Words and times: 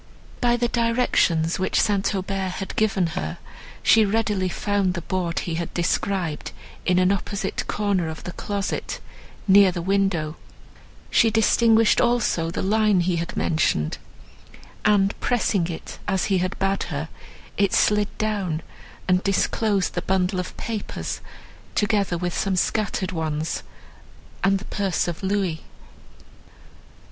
By 0.41 0.57
the 0.57 0.67
directions 0.67 1.59
which 1.59 1.79
St. 1.79 2.15
Aubert 2.15 2.53
had 2.53 2.75
given 2.75 3.05
her, 3.15 3.37
she 3.83 4.03
readily 4.03 4.49
found 4.49 4.95
the 4.95 5.03
board 5.03 5.41
he 5.41 5.53
had 5.61 5.71
described 5.75 6.53
in 6.87 6.97
an 6.97 7.11
opposite 7.11 7.67
corner 7.67 8.09
of 8.09 8.23
the 8.23 8.31
closet, 8.31 8.99
near 9.47 9.71
the 9.71 9.79
window; 9.83 10.37
she 11.11 11.29
distinguished 11.29 12.01
also 12.01 12.49
the 12.49 12.63
line 12.63 13.01
he 13.01 13.17
had 13.17 13.37
mentioned, 13.37 13.99
and, 14.85 15.13
pressing 15.19 15.67
it 15.67 15.99
as 16.07 16.25
he 16.33 16.39
had 16.39 16.57
bade 16.57 16.85
her, 16.89 17.07
it 17.55 17.71
slid 17.71 18.07
down, 18.17 18.63
and 19.07 19.21
disclosed 19.23 19.93
the 19.93 20.01
bundle 20.01 20.39
of 20.39 20.57
papers, 20.57 21.21
together 21.75 22.17
with 22.17 22.35
some 22.35 22.55
scattered 22.55 23.11
ones, 23.11 23.61
and 24.43 24.57
the 24.57 24.65
purse 24.65 25.07
of 25.07 25.21
louis. 25.21 25.61